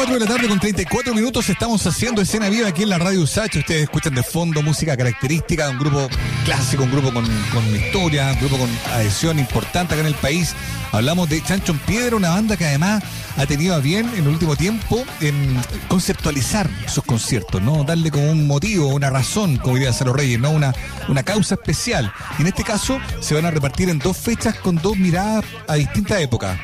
4 0.00 0.14
de 0.14 0.20
la 0.24 0.32
tarde 0.34 0.48
con 0.48 0.58
34 0.58 1.14
minutos 1.14 1.50
estamos 1.50 1.86
haciendo 1.86 2.22
escena 2.22 2.48
viva 2.48 2.68
aquí 2.68 2.84
en 2.84 2.88
la 2.88 2.96
radio 2.96 3.20
Usach. 3.20 3.54
Ustedes 3.54 3.82
escuchan 3.82 4.14
de 4.14 4.22
fondo 4.22 4.62
música 4.62 4.96
característica 4.96 5.68
un 5.68 5.78
grupo 5.78 6.08
clásico, 6.46 6.84
un 6.84 6.90
grupo 6.90 7.12
con, 7.12 7.26
con 7.52 7.76
historia, 7.76 8.32
un 8.32 8.38
grupo 8.38 8.56
con 8.56 8.70
adhesión 8.94 9.38
importante 9.38 9.92
acá 9.92 10.00
en 10.00 10.06
el 10.06 10.14
país. 10.14 10.54
Hablamos 10.92 11.28
de 11.28 11.42
Chancho 11.42 11.72
en 11.72 11.78
Piedra, 11.80 12.16
una 12.16 12.30
banda 12.30 12.56
que 12.56 12.64
además 12.64 13.04
ha 13.36 13.44
tenido 13.44 13.74
a 13.74 13.80
bien 13.80 14.08
en 14.14 14.22
el 14.22 14.28
último 14.28 14.56
tiempo 14.56 15.04
en 15.20 15.60
conceptualizar 15.88 16.70
sus 16.86 17.04
conciertos, 17.04 17.60
¿no? 17.60 17.84
Darle 17.84 18.10
como 18.10 18.30
un 18.30 18.46
motivo, 18.46 18.86
una 18.86 19.10
razón, 19.10 19.58
como 19.58 19.74
diría 19.74 19.92
Salo 19.92 20.14
Reyes, 20.14 20.40
¿no? 20.40 20.50
Una, 20.50 20.74
una 21.08 21.24
causa 21.24 21.56
especial. 21.56 22.10
Y 22.38 22.42
en 22.42 22.48
este 22.48 22.64
caso 22.64 22.98
se 23.20 23.34
van 23.34 23.44
a 23.44 23.50
repartir 23.50 23.90
en 23.90 23.98
dos 23.98 24.16
fechas 24.16 24.54
con 24.54 24.76
dos 24.76 24.96
miradas 24.96 25.44
a 25.68 25.74
distintas 25.74 26.22
épocas. 26.22 26.58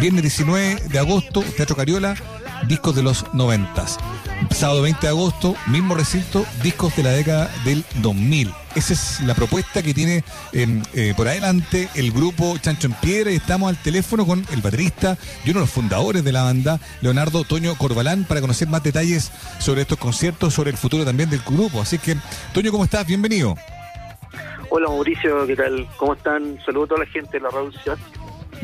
Viernes 0.00 0.22
19 0.22 0.84
de 0.88 0.98
agosto, 0.98 1.42
Teatro 1.56 1.76
Cariola, 1.76 2.14
discos 2.68 2.94
de 2.94 3.02
los 3.02 3.24
noventas. 3.34 3.98
Sábado 4.50 4.82
20 4.82 5.00
de 5.00 5.08
agosto, 5.08 5.56
mismo 5.66 5.94
recinto, 5.94 6.44
discos 6.62 6.94
de 6.94 7.02
la 7.02 7.10
década 7.10 7.50
del 7.64 7.84
2000. 8.02 8.52
Esa 8.76 8.92
es 8.92 9.20
la 9.22 9.34
propuesta 9.34 9.82
que 9.82 9.94
tiene 9.94 10.22
em, 10.52 10.82
eh, 10.94 11.14
por 11.16 11.26
adelante 11.26 11.88
el 11.94 12.12
grupo 12.12 12.56
Chancho 12.58 12.86
en 12.86 12.92
Piedra 12.92 13.32
y 13.32 13.36
estamos 13.36 13.68
al 13.70 13.82
teléfono 13.82 14.26
con 14.26 14.44
el 14.52 14.60
baterista 14.60 15.16
y 15.44 15.50
uno 15.50 15.60
de 15.60 15.66
los 15.66 15.70
fundadores 15.70 16.22
de 16.22 16.32
la 16.32 16.44
banda, 16.44 16.78
Leonardo 17.00 17.42
Toño 17.44 17.74
Corbalán, 17.76 18.24
para 18.24 18.40
conocer 18.40 18.68
más 18.68 18.82
detalles 18.82 19.32
sobre 19.58 19.80
estos 19.80 19.98
conciertos, 19.98 20.54
sobre 20.54 20.70
el 20.70 20.76
futuro 20.76 21.04
también 21.04 21.30
del 21.30 21.40
grupo. 21.40 21.80
Así 21.80 21.98
que, 21.98 22.16
Toño, 22.52 22.70
¿cómo 22.70 22.84
estás? 22.84 23.06
Bienvenido. 23.06 23.56
Hola 24.70 24.88
Mauricio, 24.88 25.46
¿qué 25.46 25.56
tal? 25.56 25.88
¿Cómo 25.96 26.12
están? 26.12 26.58
Saludos 26.64 26.86
a 26.86 26.94
toda 26.94 27.04
la 27.04 27.10
gente 27.10 27.38
de 27.38 27.40
la 27.40 27.50
radio 27.50 27.72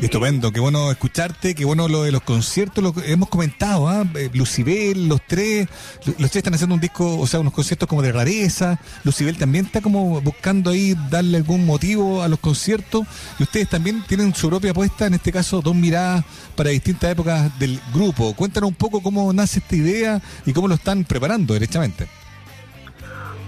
Estupendo, 0.01 0.51
qué 0.51 0.59
bueno 0.59 0.91
escucharte, 0.91 1.55
qué 1.55 1.63
bueno 1.63 1.87
lo 1.87 2.03
de 2.03 2.11
los 2.11 2.21
conciertos, 2.21 2.83
lo 2.83 2.93
que 2.93 3.11
hemos 3.11 3.29
comentado, 3.29 3.87
¿ah? 3.87 4.05
Eh, 4.15 4.29
Lucibel, 4.33 5.07
los 5.07 5.21
tres, 5.25 5.69
los 6.05 6.29
tres 6.29 6.35
están 6.35 6.53
haciendo 6.53 6.75
un 6.75 6.81
disco, 6.81 7.17
o 7.17 7.25
sea, 7.25 7.39
unos 7.39 7.53
conciertos 7.53 7.87
como 7.87 8.01
de 8.01 8.11
rareza, 8.11 8.77
Lucibel 9.05 9.37
también 9.37 9.65
está 9.65 9.81
como 9.81 10.19
buscando 10.21 10.71
ahí 10.71 10.95
darle 11.09 11.37
algún 11.37 11.65
motivo 11.65 12.21
a 12.21 12.27
los 12.27 12.39
conciertos, 12.39 13.07
y 13.39 13.43
ustedes 13.43 13.69
también 13.69 14.03
tienen 14.03 14.35
su 14.35 14.49
propia 14.49 14.71
apuesta, 14.71 15.07
en 15.07 15.13
este 15.13 15.31
caso, 15.31 15.61
dos 15.61 15.73
miradas 15.73 16.25
para 16.55 16.71
distintas 16.71 17.11
épocas 17.11 17.57
del 17.57 17.79
grupo. 17.93 18.33
Cuéntanos 18.35 18.69
un 18.69 18.75
poco 18.75 19.01
cómo 19.01 19.31
nace 19.31 19.59
esta 19.59 19.75
idea 19.77 20.21
y 20.45 20.51
cómo 20.51 20.67
lo 20.67 20.75
están 20.75 21.05
preparando 21.05 21.53
derechamente. 21.53 22.07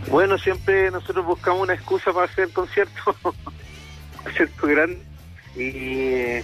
Bueno, 0.09 0.37
siempre 0.37 0.89
nosotros 0.91 1.25
buscamos 1.25 1.61
una 1.63 1.73
excusa 1.73 2.13
para 2.13 2.25
hacer 2.31 2.49
conciertos, 2.51 3.15
conciertos 4.23 4.69
grandes 4.69 5.06
y 5.57 6.43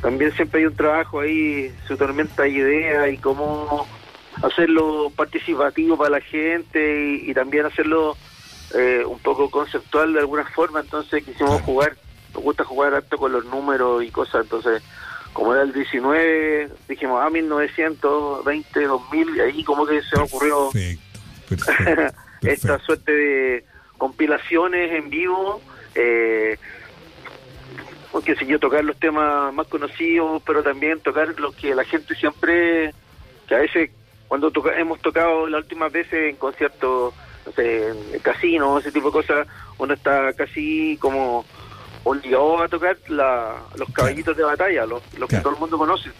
también 0.00 0.32
siempre 0.32 0.60
hay 0.60 0.66
un 0.66 0.76
trabajo 0.76 1.20
ahí, 1.20 1.74
su 1.86 1.96
tormenta 1.96 2.42
de 2.42 2.50
ideas 2.50 3.12
y 3.12 3.18
cómo 3.18 3.86
hacerlo 4.42 5.10
participativo 5.14 5.96
para 5.96 6.10
la 6.10 6.20
gente 6.20 7.20
y, 7.22 7.32
también 7.34 7.66
hacerlo 7.66 8.16
eh, 8.74 9.02
un 9.06 9.18
poco 9.18 9.50
conceptual 9.50 10.12
de 10.12 10.20
alguna 10.20 10.44
forma, 10.44 10.80
entonces 10.80 11.24
quisimos 11.24 11.62
jugar, 11.62 11.96
nos 12.34 12.42
gusta 12.42 12.64
jugar 12.64 12.94
harto 12.94 13.16
con 13.16 13.32
los 13.32 13.44
números 13.46 14.04
y 14.04 14.10
cosas, 14.10 14.44
entonces 14.44 14.82
como 15.32 15.52
era 15.52 15.64
el 15.64 15.72
19, 15.72 16.70
dijimos, 16.88 17.20
ah, 17.22 17.28
1920, 17.28 18.84
2000, 18.84 19.36
y 19.36 19.40
ahí 19.40 19.64
como 19.64 19.84
que 19.84 20.00
se 20.02 20.16
me 20.16 20.22
ocurrió 20.22 20.70
esta 22.42 22.78
suerte 22.78 23.12
de 23.12 23.64
compilaciones 23.98 24.92
en 24.92 25.10
vivo, 25.10 25.60
eh, 25.94 26.56
porque 28.14 28.36
si 28.36 28.46
yo 28.46 28.60
tocar 28.60 28.84
los 28.84 28.96
temas 28.96 29.52
más 29.52 29.66
conocidos, 29.66 30.40
pero 30.46 30.62
también 30.62 31.00
tocar 31.00 31.34
lo 31.40 31.50
que 31.50 31.74
la 31.74 31.82
gente 31.82 32.14
siempre, 32.14 32.94
que 33.48 33.54
a 33.56 33.58
veces 33.58 33.90
cuando 34.28 34.52
hemos 34.76 35.00
tocado 35.00 35.48
las 35.48 35.62
últimas 35.62 35.90
veces 35.90 36.30
en 36.30 36.36
conciertos, 36.36 37.12
no 37.44 37.52
sé, 37.56 37.88
en 37.88 38.20
casino, 38.20 38.78
ese 38.78 38.92
tipo 38.92 39.08
de 39.08 39.14
cosas, 39.14 39.48
uno 39.78 39.94
está 39.94 40.32
casi 40.34 40.96
como 41.00 41.44
obligado 42.04 42.62
a 42.62 42.68
tocar 42.68 42.96
los 43.08 43.90
caballitos 43.92 44.36
de 44.36 44.44
batalla, 44.44 44.86
los, 44.86 45.02
que 45.28 45.38
todo 45.38 45.54
el 45.54 45.58
mundo 45.58 45.76
conoce. 45.76 46.10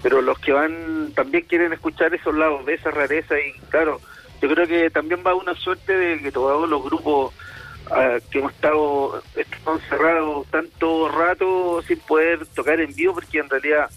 Pero 0.00 0.22
los 0.22 0.38
que 0.38 0.52
van 0.52 1.10
también 1.12 1.44
quieren 1.48 1.72
escuchar 1.72 2.14
esos 2.14 2.36
lados 2.36 2.64
de 2.66 2.74
esa 2.74 2.92
rareza 2.92 3.34
y 3.36 3.52
claro, 3.68 4.00
yo 4.40 4.48
creo 4.48 4.68
que 4.68 4.90
también 4.90 5.24
va 5.26 5.34
una 5.34 5.56
suerte 5.56 5.92
de 5.92 6.22
que 6.22 6.30
todos 6.30 6.68
los 6.68 6.84
grupos 6.84 7.34
que 8.30 8.38
hemos 8.38 8.52
estado, 8.52 9.22
encerrados 9.66 10.46
tanto 10.48 11.08
rato 11.08 11.82
sin 11.82 11.98
poder 12.00 12.46
tocar 12.46 12.80
en 12.80 12.94
vivo, 12.94 13.14
porque 13.14 13.38
en 13.38 13.50
realidad 13.50 13.90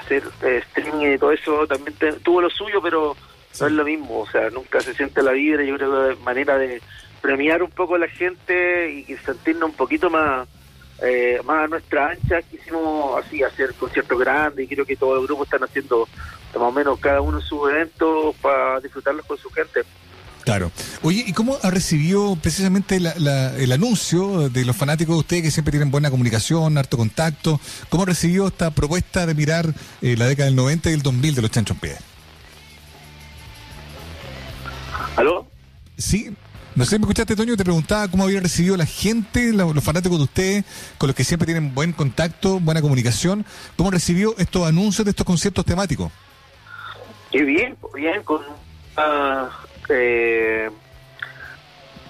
hacer 0.00 0.22
eh, 0.42 0.62
streaming 0.68 1.14
y 1.14 1.18
todo 1.18 1.32
eso 1.32 1.66
también 1.66 1.96
tuvo 2.22 2.40
lo 2.40 2.50
suyo, 2.50 2.80
pero 2.82 3.16
no 3.60 3.66
es 3.66 3.72
lo 3.72 3.84
mismo, 3.84 4.20
o 4.20 4.30
sea, 4.30 4.50
nunca 4.50 4.80
se 4.80 4.94
siente 4.94 5.22
la 5.22 5.32
vibra, 5.32 5.64
yo 5.64 5.76
creo 5.76 6.06
que 6.06 6.12
es 6.12 6.20
manera 6.20 6.58
de 6.58 6.80
premiar 7.20 7.62
un 7.62 7.70
poco 7.70 7.96
a 7.96 7.98
la 7.98 8.08
gente 8.08 8.90
y, 8.90 9.16
sentirnos 9.16 9.70
un 9.70 9.76
poquito 9.76 10.10
más 10.10 10.46
eh, 11.00 11.40
más 11.44 11.64
a 11.64 11.68
nuestra 11.68 12.10
ancha, 12.10 12.42
quisimos 12.42 13.24
así 13.24 13.42
hacer 13.42 13.72
conciertos 13.74 14.18
grandes 14.18 14.64
y 14.64 14.74
creo 14.74 14.84
que 14.84 14.96
todos 14.96 15.16
los 15.16 15.26
grupos 15.26 15.46
están 15.46 15.62
haciendo 15.62 16.08
más 16.54 16.68
o 16.68 16.72
menos 16.72 16.98
cada 16.98 17.20
uno 17.20 17.40
sus 17.40 17.70
eventos 17.70 18.34
para 18.36 18.80
disfrutarlos 18.80 19.24
con 19.26 19.38
su 19.38 19.48
gente. 19.50 19.84
Claro. 20.48 20.72
Oye, 21.02 21.24
¿y 21.26 21.34
cómo 21.34 21.58
ha 21.62 21.68
recibido 21.68 22.34
precisamente 22.36 22.96
el 22.96 23.70
anuncio 23.70 24.48
de 24.48 24.64
los 24.64 24.74
fanáticos 24.74 25.14
de 25.16 25.20
ustedes 25.20 25.42
que 25.42 25.50
siempre 25.50 25.72
tienen 25.72 25.90
buena 25.90 26.10
comunicación, 26.10 26.78
harto 26.78 26.96
contacto? 26.96 27.60
¿Cómo 27.90 28.04
ha 28.04 28.06
recibido 28.06 28.48
esta 28.48 28.70
propuesta 28.70 29.26
de 29.26 29.34
mirar 29.34 29.66
eh, 30.00 30.16
la 30.16 30.26
década 30.26 30.46
del 30.46 30.56
90 30.56 30.88
y 30.88 30.94
el 30.94 31.02
2000 31.02 31.34
de 31.34 31.42
los 31.42 31.50
Chanchos 31.50 31.76
Pies? 31.76 31.98
¿Aló? 35.16 35.46
Sí. 35.98 36.30
No 36.74 36.86
sé, 36.86 36.98
¿me 36.98 37.02
escuchaste, 37.02 37.36
Toño? 37.36 37.54
Te 37.54 37.64
preguntaba 37.64 38.08
cómo 38.08 38.24
había 38.24 38.40
recibido 38.40 38.74
la 38.78 38.86
gente, 38.86 39.52
los 39.52 39.84
fanáticos 39.84 40.16
de 40.16 40.24
ustedes, 40.24 40.64
con 40.96 41.08
los 41.08 41.14
que 41.14 41.24
siempre 41.24 41.44
tienen 41.44 41.74
buen 41.74 41.92
contacto, 41.92 42.58
buena 42.58 42.80
comunicación. 42.80 43.44
¿Cómo 43.76 43.90
recibió 43.90 44.34
estos 44.38 44.66
anuncios 44.66 45.04
de 45.04 45.10
estos 45.10 45.26
conciertos 45.26 45.66
temáticos? 45.66 46.10
Qué 47.30 47.42
bien, 47.42 47.76
bien, 47.94 48.22
con 48.22 48.40
eh, 49.88 50.70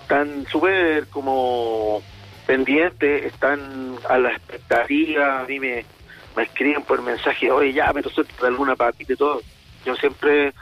están 0.02 0.46
súper 0.46 1.06
como 1.08 2.02
pendientes, 2.46 3.26
están 3.26 3.96
a 4.08 4.18
la 4.18 4.30
expectativa, 4.30 5.40
a 5.40 5.44
mí 5.44 5.60
me, 5.60 5.84
escriben 6.38 6.82
por 6.82 7.02
mensaje, 7.02 7.50
oye, 7.50 7.72
ya 7.72 7.92
me 7.92 8.02
suelta 8.02 8.32
de 8.40 8.46
alguna 8.46 8.74
patita 8.74 9.12
y 9.12 9.16
todo. 9.16 9.42
Yo 9.84 9.94
siempre 9.96 10.54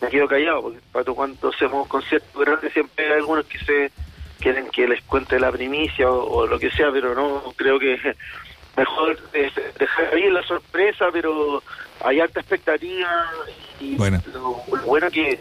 me 0.00 0.08
quedo 0.08 0.26
callado, 0.26 0.62
porque 0.62 0.80
para 0.90 1.04
cuando 1.12 1.50
hacemos 1.50 1.86
conciertos 1.86 2.44
grandes 2.44 2.72
siempre 2.72 3.06
hay 3.06 3.12
algunos 3.12 3.44
que 3.46 3.58
se 3.58 3.92
quieren 4.40 4.68
que 4.70 4.88
les 4.88 5.02
cuente 5.02 5.38
la 5.38 5.52
primicia 5.52 6.10
o, 6.10 6.46
lo 6.46 6.58
que 6.58 6.70
sea, 6.70 6.90
pero 6.90 7.14
no, 7.14 7.52
creo 7.54 7.78
que 7.78 7.96
mejor 8.76 9.18
dejar 9.30 10.14
ahí 10.14 10.30
la 10.30 10.42
sorpresa, 10.42 11.06
pero 11.12 11.62
hay 12.02 12.18
alta 12.18 12.40
expectativa 12.40 13.30
y 13.78 13.94
bueno. 13.96 14.20
lo 14.32 14.54
bueno 14.84 15.10
que 15.10 15.38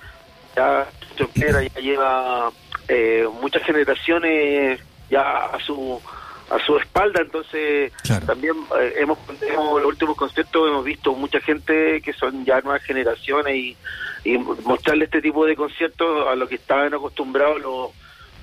ya 0.56 0.88
ya 1.36 1.82
lleva 1.82 2.52
eh, 2.88 3.28
muchas 3.42 3.64
generaciones 3.64 4.80
ya 5.10 5.46
a 5.46 5.60
su 5.60 6.02
a 6.50 6.60
su 6.66 6.78
espalda, 6.78 7.22
entonces 7.22 7.94
también 8.26 8.56
eh, 8.80 8.96
hemos, 8.98 9.20
hemos, 9.42 9.82
los 9.82 9.90
últimos 9.90 10.18
conciertos 10.18 10.68
hemos 10.68 10.84
visto 10.84 11.14
mucha 11.14 11.40
gente 11.40 12.02
que 12.02 12.12
son 12.14 12.44
ya 12.44 12.60
nuevas 12.62 12.82
generaciones 12.84 13.56
y, 13.56 13.78
y 14.24 14.38
mostrarle 14.38 15.06
este 15.06 15.22
tipo 15.22 15.46
de 15.46 15.56
conciertos 15.56 16.28
a 16.28 16.36
lo 16.36 16.48
que 16.48 16.56
estaban 16.56 16.94
acostumbrados 16.94 17.62
los, 17.62 17.92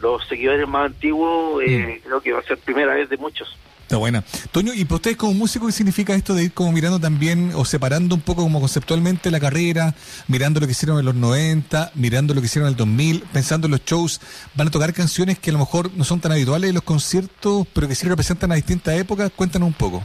los 0.01 0.27
seguidores 0.29 0.69
más 0.69 0.87
antiguos, 0.87 1.63
eh, 1.65 2.01
mm. 2.01 2.07
creo 2.07 2.21
que 2.21 2.33
va 2.33 2.41
a 2.41 2.45
ser 2.45 2.59
primera 2.59 2.95
vez 2.95 3.09
de 3.09 3.17
muchos. 3.17 3.57
Está 3.87 3.99
buena. 3.99 4.25
Toño, 4.51 4.75
¿y 4.75 4.85
para 4.85 4.97
ustedes 4.97 5.17
como 5.17 5.33
músico 5.33 5.67
qué 5.67 5.73
significa 5.73 6.13
esto 6.13 6.35
de 6.35 6.43
ir 6.43 6.53
como 6.53 6.73
mirando 6.73 6.99
también 6.99 7.53
o 7.55 7.65
separando 7.65 8.17
un 8.17 8.21
poco 8.21 8.43
como 8.43 8.59
conceptualmente 8.59 9.31
la 9.31 9.39
carrera, 9.39 9.95
mirando 10.27 10.59
lo 10.59 10.67
que 10.67 10.73
hicieron 10.73 10.99
en 10.99 11.05
los 11.05 11.15
90, 11.15 11.93
mirando 11.95 12.35
lo 12.35 12.41
que 12.41 12.47
hicieron 12.47 12.67
en 12.67 12.73
el 12.73 12.77
2000, 12.77 13.23
pensando 13.33 13.69
en 13.69 13.71
los 13.71 13.85
shows, 13.85 14.21
van 14.57 14.67
a 14.67 14.71
tocar 14.73 14.93
canciones 14.93 15.39
que 15.39 15.51
a 15.51 15.53
lo 15.53 15.61
mejor 15.61 15.93
no 15.95 16.03
son 16.03 16.21
tan 16.21 16.33
habituales 16.33 16.71
en 16.71 16.75
los 16.75 16.83
conciertos, 16.83 17.65
pero 17.73 17.87
que 17.87 17.95
sí 17.95 18.09
representan 18.09 18.51
a 18.51 18.57
distintas 18.57 18.99
épocas? 18.99 19.31
Cuéntanos 19.31 19.69
un 19.69 19.75
poco. 19.75 20.05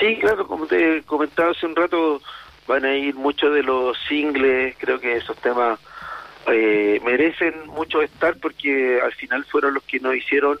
Sí, 0.00 0.18
claro, 0.20 0.48
como 0.48 0.66
te 0.66 1.04
comentaba 1.04 1.52
hace 1.52 1.66
un 1.66 1.76
rato, 1.76 2.20
van 2.66 2.84
a 2.84 2.96
ir 2.96 3.14
muchos 3.14 3.54
de 3.54 3.62
los 3.62 3.96
singles, 4.08 4.74
creo 4.76 4.98
que 4.98 5.18
esos 5.18 5.36
temas 5.36 5.78
eh, 6.48 7.00
merecen 7.04 7.68
mucho 7.68 8.02
estar 8.02 8.36
porque 8.38 8.98
al 9.00 9.12
final 9.12 9.44
fueron 9.44 9.74
los 9.74 9.84
que 9.84 10.00
nos 10.00 10.16
hicieron 10.16 10.58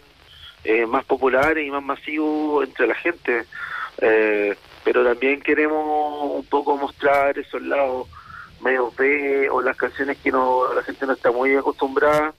eh, 0.64 0.86
más 0.86 1.04
populares 1.04 1.66
y 1.66 1.70
más 1.70 1.82
masivos 1.82 2.66
entre 2.66 2.86
la 2.86 2.94
gente. 2.94 3.44
Eh, 3.98 4.56
pero 4.84 5.04
también 5.04 5.40
queremos 5.40 6.30
un 6.34 6.44
poco 6.46 6.76
mostrar 6.76 7.38
esos 7.38 7.62
lados 7.62 8.06
medio 8.60 8.92
B 8.96 9.48
o 9.50 9.60
las 9.60 9.76
canciones 9.76 10.18
que 10.18 10.30
no 10.30 10.72
la 10.74 10.82
gente 10.82 11.06
no 11.06 11.12
está 11.12 11.30
muy 11.30 11.54
acostumbrada 11.54 12.32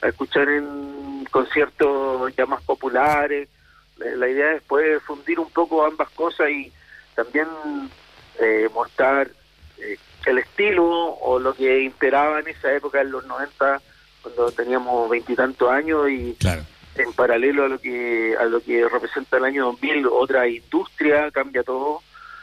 a 0.00 0.08
escuchar 0.08 0.48
en 0.48 1.26
conciertos 1.30 2.34
ya 2.36 2.46
más 2.46 2.62
populares. 2.62 3.48
La 3.96 4.28
idea 4.28 4.54
es 4.54 4.62
poder 4.62 5.00
fundir 5.00 5.38
un 5.38 5.50
poco 5.50 5.84
ambas 5.84 6.10
cosas 6.10 6.50
y 6.50 6.72
también 7.14 7.46
eh, 8.40 8.68
mostrar 8.74 9.30
eh, 9.78 9.96
el 10.26 10.38
estilo 10.38 10.84
o 10.86 11.38
lo 11.38 11.54
que 11.54 11.82
imperaba 11.82 12.40
en 12.40 12.48
esa 12.48 12.72
época, 12.72 13.00
en 13.00 13.12
los 13.12 13.24
90, 13.26 13.80
cuando 14.22 14.50
teníamos 14.50 15.08
veintitantos 15.08 15.70
años 15.70 16.08
y 16.10 16.36
en 16.96 17.12
paralelo 17.12 17.64
a 17.64 17.68
lo 17.68 17.78
que 17.78 18.36
a 18.38 18.44
lo 18.44 18.60
que 18.62 18.88
representa 18.88 19.38
el 19.38 19.44
año 19.44 19.64
2000, 19.66 20.06
otra 20.06 20.48
industria, 20.48 21.30
cambia 21.30 21.62
todo 21.62 22.02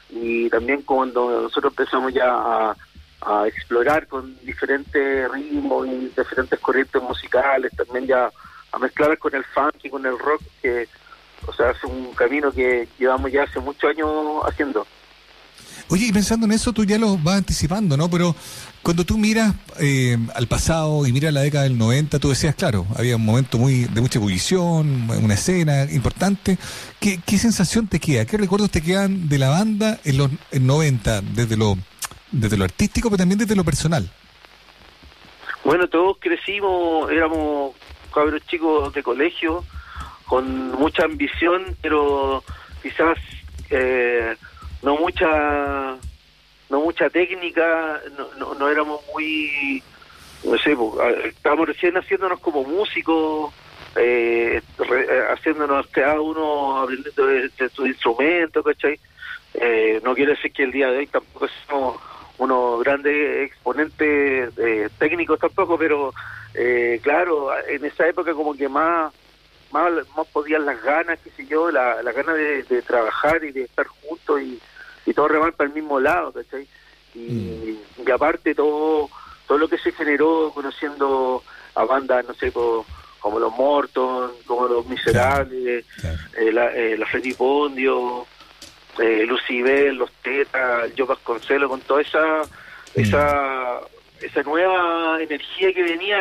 y 0.09 0.49
también 0.49 0.81
cuando 0.81 1.41
nosotros 1.41 1.71
empezamos 1.73 2.13
ya 2.13 2.27
a, 2.27 2.75
a 3.21 3.47
explorar 3.47 4.07
con 4.07 4.37
diferentes 4.43 5.31
ritmos 5.31 5.87
y 5.87 6.11
diferentes 6.15 6.59
corrientes 6.59 7.01
musicales, 7.01 7.71
también 7.75 8.07
ya 8.07 8.29
a 8.71 8.79
mezclar 8.79 9.17
con 9.17 9.35
el 9.35 9.43
funk 9.43 9.75
y 9.83 9.89
con 9.89 10.05
el 10.05 10.17
rock, 10.17 10.41
que 10.61 10.87
o 11.47 11.53
sea, 11.53 11.71
es 11.71 11.83
un 11.83 12.13
camino 12.13 12.51
que 12.51 12.87
llevamos 12.97 13.31
ya 13.31 13.43
hace 13.43 13.59
muchos 13.59 13.89
años 13.89 14.41
haciendo. 14.45 14.85
Oye, 15.89 16.05
y 16.05 16.11
pensando 16.11 16.45
en 16.45 16.51
eso, 16.51 16.71
tú 16.71 16.83
ya 16.83 16.99
lo 16.99 17.17
vas 17.17 17.37
anticipando, 17.37 17.97
¿no? 17.97 18.09
Pero 18.09 18.35
cuando 18.83 19.05
tú 19.05 19.17
miras 19.17 19.55
eh, 19.79 20.17
al 20.35 20.47
pasado 20.47 21.07
y 21.07 21.11
miras 21.11 21.33
la 21.33 21.41
década 21.41 21.63
del 21.63 21.79
90, 21.79 22.19
tú 22.19 22.29
decías, 22.29 22.53
claro, 22.53 22.85
había 22.95 23.15
un 23.15 23.25
momento 23.25 23.57
muy 23.57 23.85
de 23.85 23.99
mucha 23.99 24.19
ebullición, 24.19 25.09
una 25.09 25.33
escena 25.33 25.85
importante. 25.91 26.59
¿Qué, 26.99 27.19
qué 27.25 27.39
sensación 27.39 27.87
te 27.87 27.99
queda? 27.99 28.25
¿Qué 28.25 28.37
recuerdos 28.37 28.69
te 28.69 28.81
quedan 28.81 29.27
de 29.29 29.39
la 29.39 29.49
banda 29.49 29.99
en 30.05 30.17
los 30.17 30.29
90, 30.51 31.21
desde 31.21 31.57
lo, 31.57 31.75
desde 32.31 32.57
lo 32.57 32.65
artístico, 32.65 33.09
pero 33.09 33.17
también 33.17 33.39
desde 33.39 33.55
lo 33.55 33.63
personal? 33.63 34.11
Bueno, 35.63 35.87
todos 35.87 36.17
crecimos, 36.19 37.11
éramos 37.11 37.73
cabros 38.13 38.41
chicos 38.45 38.93
de 38.93 39.01
colegio, 39.01 39.63
con 40.25 40.71
mucha 40.73 41.03
ambición, 41.03 41.75
pero 41.81 42.43
quizás 42.83 43.17
eh, 43.71 44.35
no 44.81 44.95
mucha 44.97 45.97
no 46.69 46.81
mucha 46.81 47.09
técnica, 47.09 47.99
no, 48.37 48.53
no, 48.53 48.69
éramos 48.69 49.01
muy, 49.13 49.83
no 50.43 50.57
sé, 50.59 50.77
estábamos 51.25 51.67
recién 51.67 51.97
haciéndonos 51.97 52.39
como 52.39 52.63
músicos, 52.63 53.51
eh, 53.95 54.61
eh, 54.77 55.21
haciéndonos 55.33 55.87
cada 55.87 56.21
uno 56.21 56.81
aprendiendo 56.81 57.25
de, 57.25 57.69
su 57.73 57.87
instrumento, 57.87 58.63
¿cachai? 58.63 58.99
Eh, 59.55 59.99
no 60.03 60.13
quiere 60.13 60.33
decir 60.33 60.51
que 60.53 60.63
el 60.63 60.71
día 60.71 60.91
de 60.91 60.99
hoy 60.99 61.07
tampoco 61.07 61.47
somos 61.67 61.99
unos 62.37 62.83
grandes 62.83 63.47
exponentes 63.47 64.53
técnicos 64.97 65.39
tampoco, 65.39 65.77
pero 65.77 66.13
claro, 67.01 67.49
en 67.67 67.83
esa 67.83 68.07
época 68.07 68.33
como 68.33 68.53
que 68.53 68.69
más 68.69 69.11
más, 69.71 69.91
más 70.15 70.27
podían 70.27 70.65
las 70.65 70.81
ganas, 70.81 71.19
qué 71.23 71.29
sé 71.31 71.45
yo, 71.45 71.71
la, 71.71 72.01
la 72.03 72.11
ganas 72.11 72.35
de, 72.35 72.63
de 72.63 72.81
trabajar 72.81 73.43
y 73.43 73.51
de 73.51 73.63
estar 73.63 73.87
juntos 73.87 74.41
y 74.41 74.59
y 75.09 75.13
todo 75.13 75.27
remar 75.27 75.53
para 75.53 75.67
el 75.67 75.73
mismo 75.73 75.99
lado, 75.99 76.31
¿cachai? 76.31 76.67
Y, 77.15 77.77
mm. 77.97 78.11
aparte 78.11 78.53
todo 78.53 79.09
todo 79.47 79.57
lo 79.57 79.67
que 79.67 79.79
se 79.79 79.91
generó 79.91 80.51
conociendo 80.53 81.43
a 81.73 81.83
bandas, 81.83 82.23
no 82.27 82.35
sé, 82.35 82.51
como, 82.51 82.85
los 83.39 83.51
Morton, 83.57 84.31
como 84.45 84.67
los 84.67 84.85
Miserables, 84.85 85.85
eh, 86.37 86.51
la, 86.51 86.71
eh, 86.71 86.95
la 86.95 87.07
Freddy 87.07 87.33
Pondio, 87.33 88.27
eh, 88.99 89.25
Lucibel, 89.25 89.95
los 89.95 90.11
Tetas, 90.21 90.91
Joe 90.95 91.07
Vasconcelo, 91.07 91.67
con 91.67 91.81
toda 91.81 92.01
esa, 92.01 92.43
mm. 92.95 93.01
esa 93.01 93.79
esa 94.21 94.43
nueva 94.43 95.21
energía 95.21 95.73
que 95.73 95.83
venía, 95.83 96.17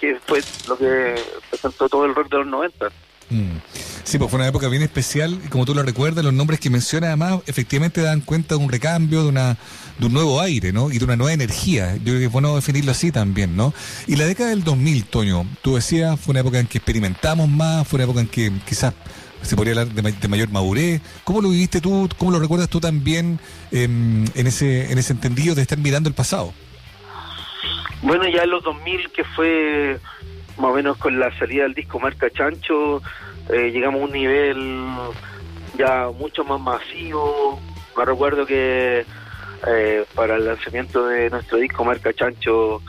que, 0.00 0.16
fue 0.26 0.40
lo 0.68 0.76
que 0.76 1.14
presentó 1.50 1.88
todo 1.88 2.04
el 2.04 2.14
rock 2.14 2.30
de 2.30 2.38
los 2.38 2.46
90. 2.46 2.88
Mm. 3.28 3.56
Sí, 4.04 4.18
pues 4.18 4.30
fue 4.30 4.38
una 4.38 4.46
época 4.48 4.68
bien 4.68 4.82
especial 4.82 5.40
y 5.44 5.48
como 5.48 5.64
tú 5.64 5.74
lo 5.74 5.82
recuerdas, 5.82 6.24
los 6.24 6.32
nombres 6.32 6.60
que 6.60 6.70
mencionas 6.70 7.08
además 7.08 7.40
efectivamente 7.46 8.00
dan 8.00 8.20
cuenta 8.20 8.54
de 8.54 8.62
un 8.62 8.70
recambio, 8.70 9.24
de 9.24 9.28
una 9.28 9.56
de 9.98 10.06
un 10.06 10.12
nuevo 10.12 10.40
aire, 10.40 10.72
¿no? 10.72 10.92
Y 10.92 10.98
de 10.98 11.04
una 11.04 11.16
nueva 11.16 11.32
energía. 11.32 11.96
Yo 11.96 12.04
creo 12.04 12.18
que 12.18 12.24
es 12.26 12.32
bueno 12.32 12.54
definirlo 12.54 12.92
así 12.92 13.10
también, 13.10 13.56
¿no? 13.56 13.74
Y 14.06 14.16
la 14.16 14.26
década 14.26 14.50
del 14.50 14.62
2000, 14.62 15.04
Toño, 15.06 15.46
tú 15.62 15.74
decías, 15.74 16.20
fue 16.20 16.32
una 16.32 16.40
época 16.40 16.58
en 16.60 16.66
que 16.66 16.78
experimentamos 16.78 17.48
más, 17.48 17.88
fue 17.88 17.96
una 17.96 18.04
época 18.04 18.20
en 18.20 18.28
que 18.28 18.52
quizás 18.66 18.94
se 19.42 19.56
podría 19.56 19.80
hablar 19.80 19.88
de, 19.88 20.28
mayor 20.28 20.50
madurez. 20.50 21.00
¿Cómo 21.24 21.40
lo 21.40 21.50
viviste 21.50 21.80
tú? 21.80 22.08
¿Cómo 22.18 22.30
lo 22.30 22.38
recuerdas 22.38 22.68
tú 22.68 22.80
también 22.80 23.38
em, 23.70 24.24
en 24.34 24.46
ese 24.46 24.90
en 24.90 24.98
ese 24.98 25.12
entendido 25.12 25.54
de 25.54 25.62
estar 25.62 25.78
mirando 25.78 26.08
el 26.08 26.14
pasado? 26.14 26.52
Bueno, 28.02 28.28
ya 28.28 28.44
en 28.44 28.50
los 28.50 28.62
2000, 28.62 29.10
que 29.10 29.24
fue 29.24 29.98
más 30.58 30.70
o 30.70 30.74
menos 30.74 30.96
con 30.98 31.18
la 31.18 31.36
salida 31.38 31.64
del 31.64 31.74
disco 31.74 31.98
Marca 31.98 32.30
Chancho, 32.30 33.02
eh, 33.50 33.70
llegamos 33.70 34.00
a 34.00 34.04
un 34.04 34.12
nivel 34.12 34.86
ya 35.76 36.08
mucho 36.16 36.44
más 36.44 36.60
masivo. 36.60 37.60
Me 37.96 38.04
recuerdo 38.04 38.46
que 38.46 39.04
eh, 39.66 40.04
para 40.14 40.36
el 40.36 40.46
lanzamiento 40.46 41.06
de 41.06 41.30
nuestro 41.30 41.58
disco 41.58 41.84
Marca 41.84 42.12
Chancho 42.12 42.82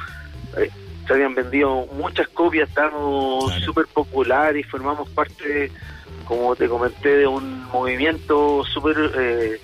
eh, 0.57 0.69
se 1.07 1.13
habían 1.13 1.33
vendido 1.33 1.87
muchas 1.93 2.27
copias, 2.27 2.67
estábamos 2.67 3.53
súper 3.63 3.85
populares 3.87 4.65
y 4.65 4.69
formamos 4.69 5.09
parte, 5.09 5.71
como 6.25 6.55
te 6.55 6.67
comenté, 6.67 7.19
de 7.19 7.27
un 7.27 7.63
movimiento 7.69 8.63
súper 8.65 9.11
eh, 9.17 9.61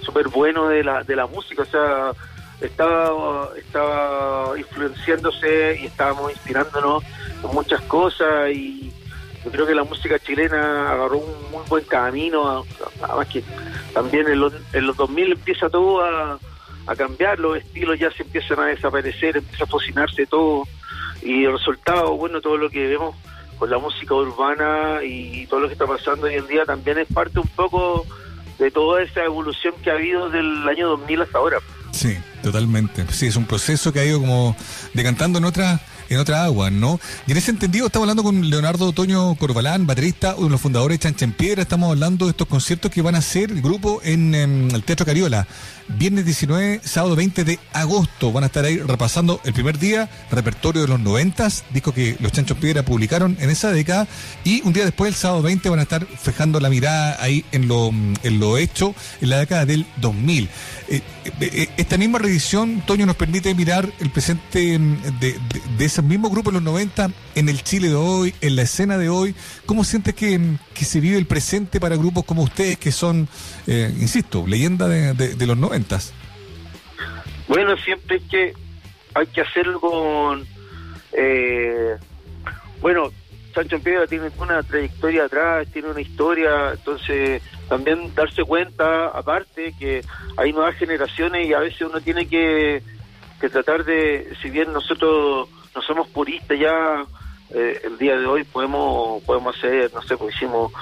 super 0.00 0.28
bueno 0.28 0.68
de 0.68 0.82
la, 0.82 1.04
de 1.04 1.14
la 1.14 1.26
música. 1.26 1.62
O 1.62 1.66
sea, 1.66 2.12
estaba, 2.60 3.48
estaba 3.56 4.58
influenciándose 4.58 5.78
y 5.80 5.86
estábamos 5.86 6.32
inspirándonos 6.32 7.02
en 7.42 7.54
muchas 7.54 7.80
cosas 7.82 8.50
y 8.50 8.92
yo 9.44 9.50
creo 9.50 9.66
que 9.66 9.74
la 9.74 9.84
música 9.84 10.18
chilena 10.18 10.92
agarró 10.92 11.18
un 11.18 11.50
muy 11.50 11.62
buen 11.68 11.84
camino, 11.84 12.64
además 13.02 13.26
que 13.28 13.42
también 13.94 14.28
en 14.28 14.40
los, 14.40 14.52
en 14.72 14.86
los 14.86 14.96
2000 14.96 15.32
empieza 15.32 15.70
todo 15.70 16.04
a, 16.04 16.38
cambiar, 16.96 17.38
los 17.38 17.56
estilos 17.56 18.00
ya 18.00 18.10
se 18.10 18.24
empiezan 18.24 18.58
a 18.58 18.66
desaparecer, 18.66 19.36
empieza 19.36 19.62
a 19.62 19.66
fusionarse 19.68 20.26
todo 20.26 20.64
y 21.22 21.44
el 21.44 21.52
resultado, 21.52 22.16
bueno, 22.16 22.40
todo 22.40 22.56
lo 22.56 22.68
que 22.68 22.88
vemos 22.88 23.14
con 23.60 23.70
la 23.70 23.78
música 23.78 24.12
urbana 24.12 24.98
y 25.04 25.46
todo 25.46 25.60
lo 25.60 25.68
que 25.68 25.74
está 25.74 25.86
pasando 25.86 26.26
hoy 26.26 26.34
en 26.34 26.48
día 26.48 26.64
también 26.64 26.98
es 26.98 27.06
parte 27.06 27.38
un 27.38 27.46
poco 27.46 28.04
de 28.58 28.72
toda 28.72 29.02
esa 29.02 29.24
evolución 29.24 29.72
que 29.84 29.90
ha 29.90 29.94
habido 29.94 30.30
del 30.30 30.68
año 30.68 30.88
2000 30.88 31.22
hasta 31.22 31.38
ahora. 31.38 31.58
Sí, 32.00 32.16
totalmente. 32.42 33.04
Sí, 33.12 33.26
es 33.26 33.36
un 33.36 33.44
proceso 33.44 33.92
que 33.92 34.00
ha 34.00 34.04
ido 34.06 34.20
como 34.20 34.56
decantando 34.94 35.38
en 35.38 35.44
otras 35.44 35.82
en 36.10 36.18
otra 36.18 36.44
agua, 36.44 36.70
¿no? 36.70 37.00
Y 37.26 37.32
en 37.32 37.38
ese 37.38 37.52
entendido 37.52 37.86
estamos 37.86 38.04
hablando 38.04 38.22
con 38.22 38.50
Leonardo 38.50 38.92
Toño 38.92 39.34
Corbalán, 39.36 39.86
baterista, 39.86 40.34
uno 40.34 40.46
de 40.46 40.50
los 40.50 40.60
fundadores 40.60 40.98
de 40.98 41.04
Chancha 41.04 41.24
en 41.24 41.32
Piedra. 41.32 41.62
Estamos 41.62 41.90
hablando 41.90 42.26
de 42.26 42.32
estos 42.32 42.48
conciertos 42.48 42.90
que 42.90 43.00
van 43.00 43.14
a 43.14 43.18
hacer 43.18 43.50
el 43.50 43.62
grupo 43.62 44.00
en, 44.04 44.34
em, 44.34 44.74
el 44.74 44.82
Teatro 44.82 45.06
Cariola. 45.06 45.46
Viernes 45.98 46.24
19, 46.24 46.80
sábado 46.84 47.16
20 47.16 47.44
de 47.44 47.58
agosto. 47.72 48.32
Van 48.32 48.44
a 48.44 48.46
estar 48.46 48.64
ahí 48.64 48.78
repasando 48.78 49.40
el 49.44 49.52
primer 49.52 49.78
día, 49.78 50.08
repertorio 50.30 50.82
de 50.82 50.88
los 50.88 51.00
noventas, 51.00 51.64
disco 51.72 51.92
que 51.92 52.16
los 52.20 52.32
Chanchos 52.32 52.58
Piedra 52.58 52.84
publicaron 52.84 53.36
en 53.40 53.50
esa 53.50 53.70
década. 53.70 54.06
Y 54.44 54.62
un 54.62 54.72
día 54.72 54.84
después, 54.84 55.08
el 55.08 55.14
sábado 55.14 55.42
20, 55.42 55.68
van 55.68 55.78
a 55.78 55.82
estar 55.82 56.06
fijando 56.06 56.60
la 56.60 56.70
mirada 56.70 57.16
ahí 57.20 57.44
en 57.52 57.68
lo, 57.68 57.88
en 57.88 58.40
lo 58.40 58.58
hecho 58.58 58.94
en 59.20 59.30
la 59.30 59.38
década 59.38 59.64
del 59.64 59.86
2000. 60.00 60.48
Eh, 60.88 61.02
eh, 61.24 61.32
eh, 61.40 61.68
esta 61.76 61.96
misma 61.96 62.18
revisión, 62.18 62.82
Toño, 62.86 63.06
nos 63.06 63.16
permite 63.16 63.54
mirar 63.54 63.90
el 64.00 64.10
presente 64.10 64.74
em, 64.74 65.00
de, 65.20 65.38
de, 65.78 65.84
ese 66.00 66.08
mismo 66.08 66.30
grupo 66.30 66.50
en 66.50 66.54
los 66.54 66.62
90 66.62 67.10
en 67.34 67.48
el 67.48 67.62
Chile 67.62 67.88
de 67.88 67.94
hoy, 67.94 68.34
en 68.40 68.56
la 68.56 68.62
escena 68.62 68.96
de 68.96 69.08
hoy. 69.08 69.34
¿Cómo 69.66 69.84
sientes 69.84 70.14
que, 70.14 70.40
que 70.74 70.84
se 70.84 71.00
vive 71.00 71.18
el 71.18 71.26
presente 71.26 71.78
para 71.78 71.96
grupos 71.96 72.24
como 72.24 72.42
ustedes, 72.42 72.78
que 72.78 72.90
son, 72.90 73.28
insisto, 73.66 74.46
leyenda 74.46 74.88
de, 74.88 75.46
los 75.46 75.56
90? 75.56 75.98
Bueno, 77.48 77.76
siempre 77.78 78.16
es 78.16 78.22
que 78.24 78.54
hay 79.14 79.26
que 79.26 79.40
hacerlo 79.42 79.80
con... 79.80 80.46
Eh, 81.12 81.96
bueno, 82.80 83.10
Sancho 83.54 83.78
Piedra 83.80 84.06
tiene 84.06 84.30
una 84.38 84.62
trayectoria 84.62 85.24
atrás, 85.24 85.66
tiene 85.72 85.88
una 85.88 86.00
historia, 86.00 86.70
entonces 86.72 87.42
también 87.68 88.14
darse 88.14 88.42
cuenta, 88.44 89.08
aparte, 89.08 89.74
que 89.78 90.02
hay 90.36 90.52
nuevas 90.52 90.76
generaciones 90.76 91.46
y 91.46 91.52
a 91.52 91.58
veces 91.58 91.82
uno 91.82 92.00
tiene 92.00 92.26
que, 92.26 92.82
tratar 93.52 93.84
de, 93.84 94.32
si 94.40 94.50
bien 94.50 94.72
nosotros 94.72 95.48
no 95.74 95.82
somos 95.82 96.08
puristas 96.08 96.58
ya, 96.58 97.04
eh, 97.50 97.80
el 97.84 97.98
día 97.98 98.16
de 98.16 98.26
hoy 98.26 98.44
podemos 98.44 99.22
podemos 99.24 99.56
hacer, 99.56 99.92
no 99.94 100.02
sé, 100.02 100.16
pues 100.16 100.34
hicimos 100.34 100.72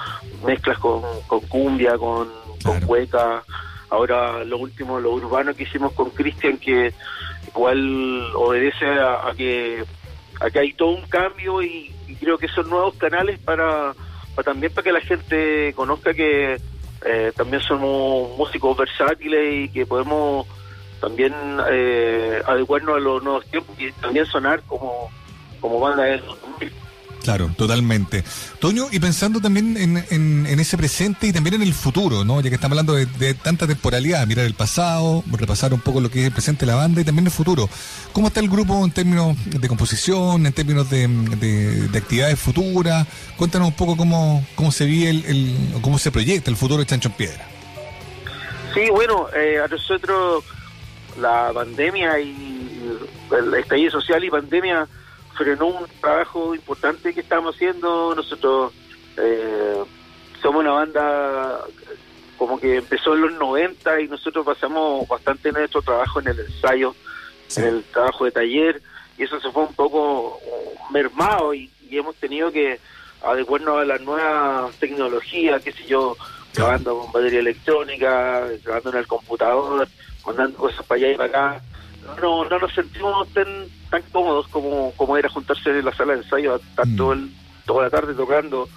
mezclas 0.45 0.77
con, 0.79 1.01
con 1.27 1.41
cumbia, 1.41 1.97
con, 1.97 2.29
con 2.63 2.79
hueca, 2.85 3.43
Ahora 3.89 4.43
lo 4.43 4.59
último, 4.59 4.99
lo 4.99 5.13
urbano 5.13 5.53
que 5.55 5.63
hicimos 5.63 5.93
con 5.93 6.11
Cristian, 6.11 6.57
que 6.57 6.93
igual 7.47 8.31
obedece 8.35 8.85
a, 8.85 9.31
que, 9.35 9.83
a 10.39 10.49
que 10.49 10.59
hay 10.59 10.73
todo 10.73 10.89
un 10.89 11.07
cambio 11.07 11.63
y, 11.63 11.91
creo 12.19 12.37
que 12.37 12.47
son 12.49 12.69
nuevos 12.69 12.95
canales 12.95 13.39
para, 13.39 13.93
también 14.43 14.73
para 14.73 14.83
que 14.83 14.91
la 14.91 15.01
gente 15.01 15.73
conozca 15.73 16.13
que 16.13 16.59
eh, 17.05 17.31
también 17.35 17.61
somos 17.63 18.37
músicos 18.37 18.77
versátiles 18.77 19.65
y 19.65 19.69
que 19.69 19.85
podemos 19.85 20.45
también 20.99 21.33
eh, 21.69 22.41
adecuarnos 22.45 22.97
a 22.97 22.99
los 22.99 23.23
nuevos 23.23 23.45
tiempos 23.45 23.75
y 23.79 23.91
también 23.93 24.25
sonar 24.25 24.61
como, 24.63 25.09
como 25.59 25.79
banda 25.79 26.03
de 26.03 26.21
Claro, 27.23 27.51
totalmente. 27.57 28.23
Toño, 28.59 28.87
y 28.91 28.99
pensando 28.99 29.41
también 29.41 29.75
en, 29.77 30.59
ese 30.59 30.77
presente 30.77 31.27
y 31.27 31.33
también 31.33 31.55
en 31.55 31.61
el 31.63 31.73
futuro, 31.73 32.23
¿no? 32.23 32.41
Ya 32.41 32.49
que 32.49 32.55
estamos 32.55 32.77
hablando 32.77 32.93
de, 32.95 33.33
tanta 33.33 33.67
temporalidad, 33.67 34.25
mirar 34.25 34.45
el 34.45 34.53
pasado, 34.53 35.23
repasar 35.31 35.73
un 35.73 35.81
poco 35.81 35.99
lo 36.01 36.09
que 36.09 36.21
es 36.21 36.25
el 36.27 36.31
presente 36.31 36.65
de 36.65 36.71
la 36.71 36.75
banda 36.75 37.01
y 37.01 37.03
también 37.03 37.25
el 37.25 37.31
futuro. 37.31 37.69
¿Cómo 38.13 38.27
está 38.27 38.39
el 38.39 38.49
grupo 38.49 38.83
en 38.83 38.91
términos 38.91 39.35
de 39.45 39.67
composición, 39.67 40.45
en 40.45 40.53
términos 40.53 40.89
de, 40.89 41.89
actividades 41.95 42.39
futuras? 42.39 43.05
Cuéntanos 43.37 43.67
un 43.67 43.75
poco 43.75 43.97
cómo, 43.97 44.45
cómo 44.55 44.71
se 44.71 44.85
ve 44.85 45.09
el, 45.09 45.55
cómo 45.81 45.99
se 45.99 46.11
proyecta 46.11 46.49
el 46.49 46.57
futuro 46.57 46.79
de 46.79 46.85
Chancho 46.85 47.09
en 47.09 47.15
Piedra. 47.15 47.47
Sí, 48.73 48.89
bueno, 48.91 49.27
eh, 49.35 49.59
a 49.59 49.67
nosotros 49.67 50.45
la 51.19 51.51
pandemia 51.53 52.19
y 52.19 52.99
el 53.31 53.53
estallido 53.53 53.91
social 53.91 54.23
y 54.23 54.29
pandemia 54.29 54.87
frenó 55.37 55.67
un 55.67 55.87
trabajo 56.01 56.55
importante 56.55 57.13
que 57.13 57.21
estamos 57.21 57.55
haciendo. 57.55 58.13
Nosotros 58.15 58.73
eh, 59.17 59.83
somos 60.41 60.61
una 60.61 60.71
banda 60.71 61.61
como 62.37 62.59
que 62.59 62.77
empezó 62.77 63.13
en 63.15 63.21
los 63.21 63.33
90 63.33 64.01
y 64.01 64.07
nosotros 64.07 64.45
pasamos 64.45 65.07
bastante 65.07 65.51
nuestro 65.51 65.81
trabajo 65.81 66.21
en 66.21 66.29
el 66.29 66.39
ensayo, 66.39 66.95
en 67.57 67.63
el 67.65 67.83
trabajo 67.83 68.25
de 68.25 68.31
taller, 68.31 68.81
y 69.17 69.23
eso 69.23 69.39
se 69.41 69.51
fue 69.51 69.63
un 69.63 69.73
poco 69.73 70.39
mermado 70.89 71.53
y, 71.53 71.69
hemos 71.91 72.15
tenido 72.17 72.51
que 72.51 72.79
adecuarnos 73.23 73.81
a 73.81 73.83
las 73.83 73.99
nuevas 74.01 74.75
tecnologías, 74.75 75.59
qué 75.63 75.71
sé 75.71 75.85
yo, 75.87 76.15
grabando 76.53 76.99
con 76.99 77.11
batería 77.11 77.39
electrónica, 77.39 78.47
grabando 78.63 78.91
en 78.91 78.97
el 78.97 79.07
computador, 79.07 79.87
mandando 80.25 80.57
cosas 80.57 80.85
para 80.85 80.97
allá 80.99 81.11
y 81.11 81.17
para 81.17 81.29
acá 81.29 81.61
no, 82.21 82.45
no 82.45 82.59
nos 82.59 82.73
sentimos 82.73 83.27
tan, 83.29 83.47
tan 83.89 84.01
cómodos 84.11 84.47
como, 84.47 84.91
como 84.95 85.17
era 85.17 85.29
juntarse 85.29 85.69
en 85.69 85.85
la 85.85 85.93
sala 85.93 86.13
de 86.13 86.19
ensayo 86.19 86.59
tanto 86.75 87.15
mm. 87.15 87.29
toda 87.65 87.83
la 87.83 87.89
tarde 87.89 88.13
tocando 88.13 88.67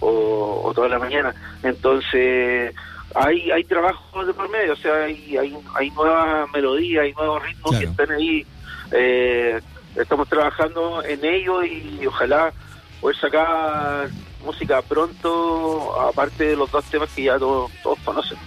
o, 0.00 0.72
toda 0.74 0.88
la 0.88 0.98
mañana. 0.98 1.34
Entonces, 1.62 2.74
hay 3.14 3.50
hay 3.50 3.64
trabajo 3.64 4.24
de 4.24 4.32
por 4.32 4.48
medio, 4.48 4.74
o 4.74 4.76
sea, 4.76 5.04
hay, 5.04 5.36
hay, 5.36 5.56
hay 5.74 5.90
nuevas 5.90 6.48
melodías, 6.52 7.04
hay 7.04 7.12
nuevos 7.14 7.42
ritmos 7.42 7.78
que 7.78 7.84
están 7.84 8.10
ahí. 8.12 8.46
Eh, 8.92 9.60
estamos 9.96 10.28
trabajando 10.28 11.02
en 11.04 11.24
ello 11.24 11.64
y 11.64 12.06
ojalá 12.06 12.52
poder 13.00 13.16
sacar 13.16 14.08
música 14.44 14.80
pronto, 14.82 16.00
aparte 16.00 16.48
de 16.50 16.56
los 16.56 16.70
dos 16.70 16.84
temas 16.84 17.10
que 17.10 17.24
ya 17.24 17.38
todos, 17.38 17.70
todos 17.82 17.98
conocen. 18.04 18.38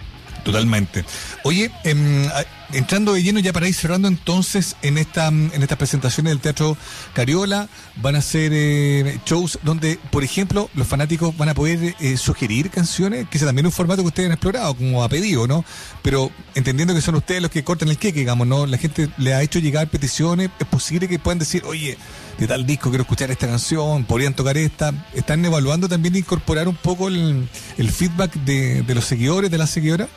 Totalmente. 0.44 1.06
Oye, 1.44 1.72
eh, 1.84 2.30
entrando 2.74 3.14
de 3.14 3.24
lleno 3.24 3.40
ya 3.40 3.54
para 3.54 3.68
ir 3.68 3.74
cerrando 3.74 4.08
entonces 4.08 4.76
en 4.82 4.98
esta 4.98 5.28
en 5.28 5.62
estas 5.62 5.78
presentaciones 5.78 6.32
del 6.32 6.40
Teatro 6.40 6.78
Cariola 7.14 7.68
van 7.98 8.16
a 8.16 8.22
ser 8.22 8.52
eh, 8.54 9.20
shows 9.26 9.60
donde 9.64 10.00
por 10.10 10.24
ejemplo 10.24 10.70
los 10.74 10.88
fanáticos 10.88 11.36
van 11.38 11.50
a 11.50 11.54
poder 11.54 11.96
eh, 12.00 12.18
sugerir 12.18 12.70
canciones 12.70 13.28
que 13.30 13.38
es 13.38 13.44
también 13.44 13.66
un 13.66 13.72
formato 13.72 14.02
que 14.02 14.08
ustedes 14.08 14.28
han 14.28 14.34
explorado 14.34 14.74
como 14.76 15.04
ha 15.04 15.10
pedido 15.10 15.48
no 15.48 15.66
pero 16.02 16.32
entendiendo 16.56 16.94
que 16.94 17.02
son 17.02 17.16
ustedes 17.16 17.42
los 17.42 17.52
que 17.52 17.64
cortan 17.64 17.90
el 17.90 17.98
queque 17.98 18.20
digamos 18.20 18.48
no 18.48 18.66
la 18.66 18.78
gente 18.78 19.10
le 19.18 19.34
ha 19.34 19.42
hecho 19.42 19.60
llegar 19.60 19.88
peticiones 19.90 20.50
es 20.60 20.68
posible 20.68 21.08
que 21.08 21.20
puedan 21.20 21.40
decir 21.40 21.64
oye 21.66 21.98
de 22.38 22.48
tal 22.48 22.66
disco 22.66 22.90
quiero 22.90 23.04
escuchar 23.04 23.32
esta 23.32 23.48
canción 23.48 24.06
podrían 24.06 24.34
tocar 24.34 24.58
esta 24.58 24.94
están 25.14 25.44
evaluando 25.44 25.90
también 25.90 26.16
incorporar 26.16 26.68
un 26.68 26.76
poco 26.76 27.10
el, 27.10 27.50
feedback 27.92 28.34
de, 28.34 28.84
de 28.84 28.96
los 28.96 29.06
seguidores 29.06 29.52
de 29.52 29.58
las 29.58 29.70
seguidoras 29.70 30.08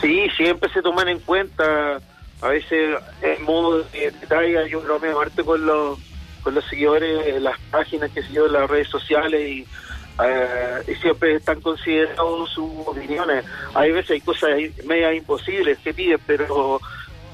Sí, 0.00 0.28
siempre 0.36 0.70
se 0.70 0.82
toman 0.82 1.08
en 1.08 1.18
cuenta, 1.20 2.00
a 2.40 2.48
veces 2.48 2.98
en 3.22 3.42
modo 3.44 3.82
de 3.82 4.10
detalle, 4.10 4.68
yo 4.70 4.80
creo 4.80 4.98
me 4.98 5.12
parte 5.12 5.44
con 5.44 5.64
los, 5.64 5.98
con 6.42 6.54
los 6.54 6.64
seguidores 6.64 7.40
las 7.42 7.58
páginas 7.70 8.10
que 8.10 8.22
yo 8.32 8.46
en 8.46 8.52
las 8.54 8.70
redes 8.70 8.88
sociales 8.88 9.40
y, 9.40 9.66
eh, 10.24 10.82
y 10.88 10.94
siempre 10.96 11.34
están 11.34 11.60
considerados 11.60 12.50
sus 12.50 12.70
opiniones. 12.86 13.44
Hay 13.74 13.92
veces 13.92 14.12
hay 14.12 14.20
cosas 14.20 14.50
media 14.86 15.12
imposibles 15.12 15.78
que 15.78 15.92
piden, 15.92 16.18
pero 16.26 16.80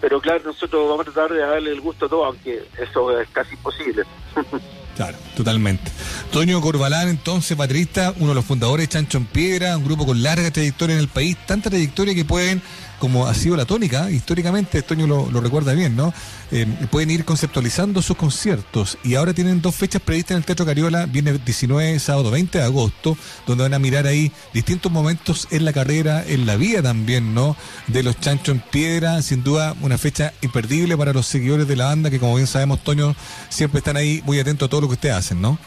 pero 0.01 0.21
claro, 0.21 0.43
nosotros 0.45 0.89
vamos 0.89 1.09
a 1.09 1.13
tratar 1.13 1.33
de 1.33 1.41
darle 1.41 1.71
el 1.71 1.81
gusto 1.81 2.07
a 2.07 2.09
todo, 2.09 2.25
aunque 2.27 2.63
eso 2.79 3.19
es 3.19 3.29
casi 3.31 3.55
imposible. 3.55 4.05
Claro, 4.97 5.19
totalmente. 5.37 5.91
Toño 6.33 6.59
Corbalán, 6.63 7.09
entonces, 7.09 7.55
patrista, 7.55 8.15
uno 8.19 8.31
de 8.31 8.35
los 8.35 8.45
fundadores 8.47 8.89
de 8.89 8.93
Chancho 8.93 9.19
en 9.19 9.27
Piedra, 9.27 9.77
un 9.77 9.85
grupo 9.85 10.07
con 10.07 10.23
larga 10.23 10.51
trayectoria 10.51 10.95
en 10.95 11.01
el 11.01 11.09
país, 11.09 11.37
tanta 11.47 11.69
trayectoria 11.69 12.15
que 12.15 12.25
pueden 12.25 12.63
como 12.99 13.27
ha 13.27 13.35
sido 13.35 13.57
la 13.57 13.65
tónica, 13.65 14.11
históricamente, 14.11 14.83
Toño 14.83 15.07
lo, 15.07 15.41
recuerda 15.41 15.75
bien, 15.75 15.97
¿no? 15.97 16.15
Eh, 16.51 16.67
pueden 16.91 17.11
ir 17.11 17.25
conceptualizando 17.25 18.01
sus 18.01 18.17
conciertos 18.17 18.99
y 19.05 19.17
ahora 19.17 19.35
tienen 19.35 19.61
dos 19.61 19.75
fechas 19.75 20.01
previstas 20.01 20.33
en 20.33 20.37
el 20.39 20.45
Teatro 20.45 20.65
Cariola, 20.65 21.07
viene 21.07 21.39
19, 21.39 21.99
sábado 21.99 22.31
20 22.31 22.59
de 22.59 22.65
agosto, 22.65 23.17
donde 23.47 23.65
van 23.65 23.75
a 23.75 23.79
mirar 23.79 24.07
ahí 24.07 24.33
distintos 24.55 24.91
momentos 24.91 25.49
en 25.51 25.65
la 25.65 25.73
carrera, 25.73 26.25
en 26.27 26.47
la 26.47 26.57
vida 26.57 26.83
también, 26.83 27.35
¿no? 27.35 27.57
De 27.89 28.03
los 28.03 28.19
Chancho 28.21 28.53
en 28.53 28.61
Piedra, 28.61 29.21
sin 29.23 29.43
duda 29.43 29.75
una 29.83 29.99
fecha 29.99 30.33
imperdible 30.41 30.97
para 30.97 31.13
los 31.13 31.27
seguidores 31.27 31.69
de 31.69 31.77
la 31.77 31.87
banda, 31.87 32.11
que 32.11 32.19
como 32.19 32.37
bien 32.37 32.47
sabemos, 32.47 32.83
Toño, 32.83 33.15
siempre 33.51 33.79
están 33.79 33.97
ahí 33.97 34.23
muy 34.25 34.39
atentos 34.39 34.67
a 34.67 34.71
todo 34.71 34.86
lo 34.87 34.91
que 34.91 34.95
ustedes 34.95 35.17
hacen, 35.17 35.41
¿no? 35.41 35.59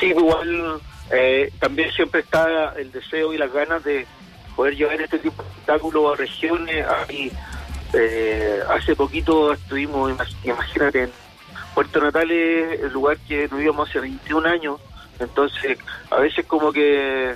Sí, 0.00 0.06
igual 0.06 0.80
eh, 1.10 1.52
también 1.58 1.90
siempre 1.92 2.20
está 2.20 2.72
el 2.76 2.90
deseo 2.90 3.32
y 3.32 3.38
las 3.38 3.52
ganas 3.52 3.84
de 3.84 4.06
poder 4.56 4.76
llevar 4.76 5.00
este 5.00 5.18
tipo 5.18 5.42
de 5.42 5.48
espectáculos 5.48 6.12
a 6.12 6.16
regiones. 6.16 6.86
Ahí, 6.86 7.30
eh, 7.92 8.60
hace 8.70 8.96
poquito 8.96 9.52
estuvimos, 9.52 10.12
imagínate, 10.44 11.04
en 11.04 11.10
Puerto 11.74 12.00
Natales, 12.00 12.80
el 12.80 12.92
lugar 12.92 13.18
que 13.18 13.48
tuvimos 13.48 13.88
hace 13.88 14.00
21 14.00 14.48
años. 14.48 14.80
Entonces, 15.18 15.78
a 16.10 16.20
veces 16.20 16.46
como 16.46 16.72
que 16.72 17.34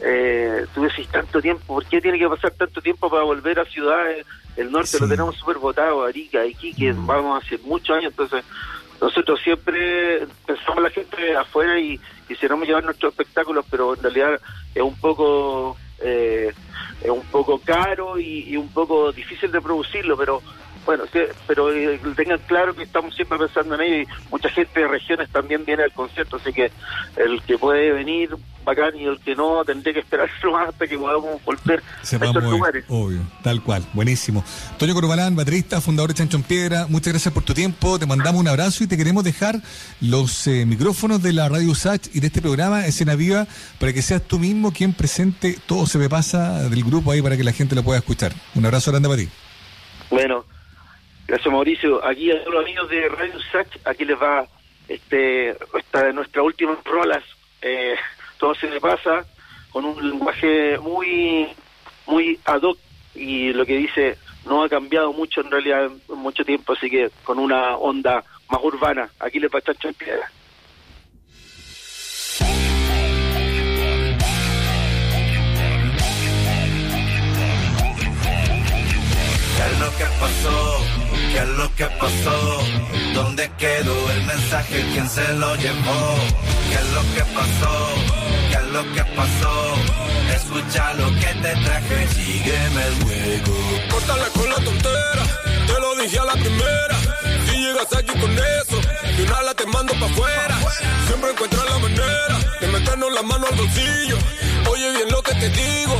eh, 0.00 0.66
tú 0.74 0.82
decís 0.82 1.08
tanto 1.08 1.40
tiempo, 1.40 1.62
¿por 1.66 1.86
qué 1.86 2.00
tiene 2.00 2.18
que 2.18 2.28
pasar 2.28 2.50
tanto 2.52 2.80
tiempo 2.82 3.08
para 3.08 3.22
volver 3.22 3.60
a 3.60 3.64
ciudades? 3.64 4.26
El 4.56 4.72
norte 4.72 4.98
lo 4.98 5.08
tenemos 5.08 5.36
súper 5.36 5.58
votado, 5.58 6.04
Arica, 6.04 6.44
Iquique, 6.44 6.92
mm. 6.92 7.06
vamos 7.06 7.44
hace 7.44 7.58
muchos 7.58 7.96
años, 7.96 8.10
entonces 8.10 8.44
nosotros 9.00 9.40
siempre 9.42 10.26
pensamos 10.46 10.82
la 10.82 10.90
gente 10.90 11.36
afuera 11.36 11.78
y 11.78 11.98
quisiéramos 12.28 12.66
llevar 12.66 12.84
nuestros 12.84 13.12
espectáculos, 13.12 13.64
pero 13.70 13.94
en 13.94 14.02
realidad 14.02 14.40
es 14.74 14.82
un 14.82 14.96
poco 14.96 15.76
eh, 16.00 16.52
es 17.02 17.10
un 17.10 17.24
poco 17.24 17.58
caro 17.58 18.18
y, 18.18 18.56
un 18.56 18.68
poco 18.68 19.12
difícil 19.12 19.50
de 19.50 19.60
producirlo, 19.60 20.16
pero 20.16 20.42
bueno, 20.84 21.04
pero 21.46 21.72
eh, 21.72 22.00
tengan 22.16 22.38
claro 22.46 22.74
que 22.74 22.82
estamos 22.82 23.14
siempre 23.14 23.38
pensando 23.38 23.74
en 23.74 23.80
ello 23.80 23.96
y 24.02 24.30
mucha 24.30 24.48
gente 24.50 24.80
de 24.80 24.88
regiones 24.88 25.30
también 25.30 25.64
viene 25.64 25.84
al 25.84 25.92
concierto, 25.92 26.36
así 26.36 26.52
que 26.52 26.70
el 27.16 27.42
que 27.42 27.58
puede 27.58 27.92
venir, 27.92 28.30
bacán, 28.64 28.96
y 28.96 29.04
el 29.04 29.18
que 29.20 29.34
no, 29.34 29.64
tendré 29.64 29.92
que 29.92 30.00
esperar 30.00 30.28
más 30.52 30.68
hasta 30.68 30.86
que 30.86 30.98
podamos 30.98 31.42
volver 31.44 31.82
a 31.82 32.02
estos 32.02 32.42
lugares. 32.42 32.84
Obvio, 32.88 33.20
tal 33.42 33.62
cual, 33.62 33.84
buenísimo. 33.92 34.44
Toño 34.78 34.94
Corbalán, 34.94 35.36
baterista, 35.36 35.80
fundador 35.80 36.10
de 36.10 36.14
Chancho 36.14 36.36
en 36.36 36.42
Piedra, 36.42 36.86
muchas 36.88 37.12
gracias 37.12 37.32
por 37.32 37.42
tu 37.42 37.54
tiempo, 37.54 37.98
te 37.98 38.06
mandamos 38.06 38.40
un 38.40 38.48
abrazo 38.48 38.84
y 38.84 38.86
te 38.86 38.96
queremos 38.96 39.24
dejar 39.24 39.60
los 40.00 40.46
eh, 40.46 40.64
micrófonos 40.66 41.22
de 41.22 41.32
la 41.32 41.48
Radio 41.48 41.74
Sach 41.74 42.08
y 42.12 42.20
de 42.20 42.26
este 42.26 42.40
programa 42.40 42.86
Escena 42.86 43.14
Viva 43.14 43.46
para 43.78 43.92
que 43.92 44.02
seas 44.02 44.22
tú 44.22 44.38
mismo 44.38 44.72
quien 44.72 44.92
presente 44.92 45.58
todo 45.66 45.86
se 45.86 45.98
me 45.98 46.08
pasa 46.08 46.68
del 46.68 46.84
grupo 46.84 47.12
ahí 47.12 47.22
para 47.22 47.36
que 47.36 47.44
la 47.44 47.52
gente 47.52 47.74
lo 47.74 47.82
pueda 47.82 47.98
escuchar. 47.98 48.32
Un 48.54 48.64
abrazo 48.66 48.90
grande 48.90 49.08
para 49.08 49.20
ti. 49.20 49.28
Bueno, 50.10 50.44
Gracias 51.30 51.52
Mauricio. 51.52 52.04
Aquí 52.04 52.28
a 52.32 52.40
todos 52.40 52.54
los 52.54 52.64
amigos 52.64 52.90
de 52.90 53.08
Radio 53.08 53.38
Sach, 53.52 53.68
aquí 53.84 54.04
les 54.04 54.20
va 54.20 54.48
este 54.88 55.50
esta 55.78 56.02
de 56.06 56.12
nuestras 56.12 56.44
últimas 56.44 56.82
rolas. 56.82 57.22
Eh, 57.62 57.94
todo 58.40 58.54
se 58.54 58.70
le 58.70 58.80
pasa 58.80 59.24
con 59.70 59.84
un 59.84 60.10
lenguaje 60.10 60.78
muy 60.78 61.46
muy 62.06 62.40
ad 62.46 62.62
hoc 62.62 62.78
y 63.14 63.52
lo 63.52 63.64
que 63.66 63.76
dice 63.76 64.16
no 64.46 64.64
ha 64.64 64.68
cambiado 64.68 65.12
mucho 65.12 65.42
en 65.42 65.50
realidad 65.50 65.84
en 65.84 66.18
mucho 66.18 66.44
tiempo, 66.44 66.72
así 66.72 66.88
que 66.88 67.10
con 67.22 67.38
una 67.38 67.76
onda 67.76 68.24
más 68.48 68.60
urbana. 68.64 69.08
Aquí 69.20 69.38
les 69.38 69.50
va 69.50 69.60
Chacho 69.60 69.88
en 69.88 69.94
Piedra. 69.94 70.30
¿Qué 79.56 79.66
es 79.66 79.78
lo 79.78 79.90
que 79.98 80.04
pasó? 80.18 80.84
¿Qué 81.32 81.38
es 81.38 81.48
lo 81.48 81.74
que 81.76 81.86
pasó? 82.00 82.62
¿Dónde 83.14 83.50
quedó 83.58 84.09
mensaje? 84.32 84.84
¿Quién 84.92 85.08
se 85.08 85.26
lo 85.34 85.54
llevó? 85.56 86.00
¿Qué 86.68 86.76
es 86.82 86.88
lo 86.96 87.02
que 87.14 87.24
pasó? 87.38 87.74
¿Qué 88.50 88.56
es 88.62 88.68
lo 88.76 88.82
que 88.94 89.04
pasó? 89.18 89.54
Escucha 90.36 90.94
lo 90.94 91.08
que 91.20 91.30
te 91.44 91.52
traje, 91.64 92.08
sígueme 92.14 92.82
el 92.90 92.94
juego. 93.02 93.54
Córtale 93.90 94.28
con 94.36 94.48
la 94.48 94.58
tontera, 94.68 95.24
te 95.66 95.76
lo 95.82 95.90
dije 96.02 96.18
a 96.18 96.24
la 96.24 96.32
primera. 96.44 96.96
Si 97.46 97.56
llegas 97.64 97.92
aquí 97.98 98.14
con 98.22 98.32
eso, 98.32 98.78
de 99.16 99.22
una 99.24 99.42
la 99.42 99.54
te 99.54 99.66
mando 99.66 99.92
pa' 100.00 100.06
afuera. 100.06 100.56
Siempre 101.06 101.30
encuentras 101.30 101.64
la 101.72 101.78
manera 101.78 102.36
de 102.60 102.66
meternos 102.68 103.12
la 103.12 103.22
mano 103.22 103.46
al 103.50 103.56
bolsillo. 103.56 104.18
Oye 104.70 104.92
bien 104.96 105.08
lo 105.10 105.22
que 105.22 105.34
te 105.34 105.48
digo, 105.50 105.96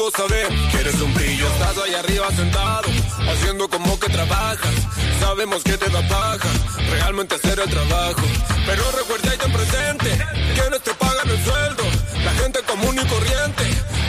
todos 0.00 0.14
saben 0.14 0.70
que 0.70 0.78
eres 0.78 0.98
un 1.02 1.12
brillo. 1.12 1.46
Estás 1.46 1.76
ahí 1.84 1.94
arriba 1.94 2.26
sentado 2.34 2.88
haciendo 3.30 3.68
como 3.68 4.00
que 4.00 4.08
trabajas. 4.08 4.74
Sabemos 5.20 5.62
que 5.62 5.76
te 5.76 5.90
da 5.90 6.00
paja, 6.08 6.48
realmente 6.90 7.34
hacer 7.34 7.60
el 7.60 7.68
trabajo. 7.68 8.22
Pero 8.66 8.82
recuerda 8.92 9.34
y 9.34 9.38
ten 9.38 9.52
presente, 9.52 10.10
quienes 10.54 10.80
te 10.82 10.94
pagan 10.94 11.28
el 11.28 11.44
sueldo, 11.44 11.82
la 12.24 12.32
gente 12.32 12.60
común 12.62 12.96
y 12.96 13.06
corriente, 13.14 13.64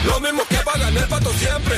lo 0.06 0.18
mismo 0.20 0.42
que 0.48 0.56
pagan 0.70 0.96
el 0.96 1.08
pato 1.08 1.30
siempre. 1.34 1.76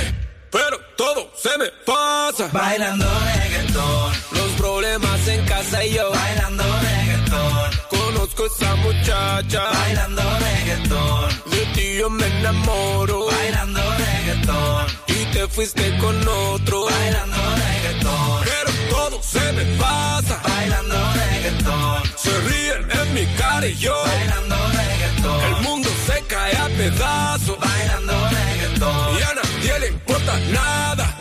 Pero 0.53 0.79
todo 0.97 1.33
se 1.35 1.59
me 1.59 1.69
pasa. 1.85 2.49
Bailando 2.53 3.07
reggaetón. 3.35 4.13
Los 4.31 4.51
problemas 4.57 5.27
en 5.27 5.45
casa 5.47 5.85
y 5.85 5.95
yo. 5.95 6.09
Bailando 6.13 6.65
reggaetón. 6.87 7.71
Conozco 7.91 8.47
esa 8.47 8.77
muchacha. 8.77 9.63
Bailando 9.73 10.23
reggaetón. 10.39 11.54
Yo 11.99 12.11
me 12.11 12.27
enamoro. 12.27 13.27
Bailando 13.27 13.81
reggaetón. 13.99 14.87
Y 15.07 15.25
te 15.33 15.47
fuiste 15.47 15.97
con 15.99 16.17
otro. 16.27 16.87
Bailando 16.87 17.37
reggaetón. 17.37 18.41
Pero 18.45 18.71
todo 18.91 19.23
se 19.23 19.53
me 19.53 19.65
pasa. 19.79 20.41
Bailando 20.43 20.97
reggaetón. 21.15 22.03
Se 22.17 22.33
ríen 22.49 22.91
en 23.01 23.15
mi 23.15 23.27
cara 23.37 23.67
y 23.67 23.77
yo. 23.77 23.95
Bailando 24.07 24.57
reggaetón. 24.79 25.41
El 25.45 25.63
mundo 25.63 25.89
se 26.07 26.21
cae 26.23 26.57
a 26.57 26.67
pedazos. 26.67 27.59
Bailando 27.61 28.13
reggaetón. 28.29 29.19
Y 29.19 29.23
a 29.23 29.35
nadie 29.35 29.79
le 29.81 29.89
importa 29.89 30.33
nada. 30.51 31.17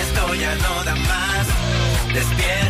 Esto 0.00 0.34
ya 0.34 0.54
no 0.56 0.84
da 0.84 0.94
más. 0.96 1.46
Despierta, 2.12 2.69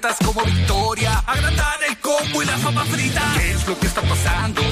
Como 0.00 0.42
victoria, 0.44 1.18
agrandar 1.26 1.76
el 1.88 1.98
combo 1.98 2.40
y 2.40 2.46
la 2.46 2.56
fama 2.58 2.84
frita. 2.84 3.20
¿Qué 3.36 3.50
es 3.50 3.66
lo 3.66 3.76
que 3.80 3.86
está 3.88 4.00
pasando? 4.02 4.62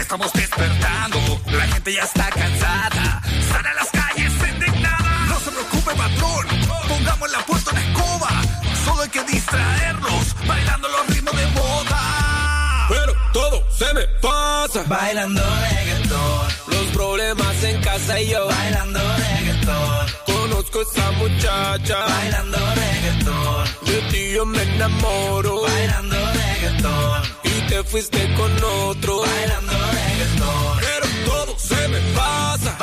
Estamos 0.00 0.32
despertando. 0.32 1.18
La 1.52 1.66
gente 1.68 1.92
ya 1.94 2.02
está 2.02 2.28
cansada. 2.30 3.22
Sale 3.52 3.68
a 3.68 3.74
las 3.74 3.88
calles 3.92 4.32
indignada. 4.32 5.26
No 5.28 5.38
se 5.38 5.50
preocupe, 5.52 5.94
patrón. 5.94 6.46
Pongamos 6.88 7.30
la 7.30 7.38
puerta 7.46 7.70
en 7.70 7.76
escoba. 7.78 8.28
Solo 8.84 9.02
hay 9.02 9.08
que 9.10 9.22
distraerlos, 9.22 10.34
bailando 10.46 10.88
los 10.88 11.06
ritmos 11.06 11.36
de 11.36 11.46
moda. 11.46 12.86
Pero 12.88 13.12
todo 13.32 13.64
se 13.70 13.94
me 13.94 14.02
pasa. 14.20 14.82
Bailando 14.88 15.40
reggaetón, 15.70 16.48
Los 16.66 16.86
problemas 16.92 17.62
en 17.62 17.80
casa 17.80 18.20
y 18.20 18.28
yo. 18.30 18.48
bailando 18.48 18.98
reggaetón, 19.18 20.03
Esa 20.82 21.10
muchacha. 21.12 21.98
bailando 22.04 22.58
reggaetón, 22.74 23.64
De 23.86 24.00
ti 24.10 24.32
yo 24.34 24.44
me 24.44 24.60
enamoro. 24.62 25.62
bailando 25.62 26.16
reggaetón, 26.32 27.22
Y 27.44 27.60
te 27.68 27.84
fuiste 27.84 28.34
con 28.34 28.52
otro. 28.64 29.20
bailando 29.20 29.72
reggaetón, 29.72 30.78
Pero 30.80 31.06
todo 31.26 31.58
se 31.58 31.88
me 31.88 32.00
pasa. 32.14 32.76